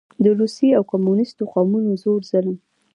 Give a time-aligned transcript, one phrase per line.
[0.23, 2.57] د روسي او کميونسټو قوتونو زور ظلم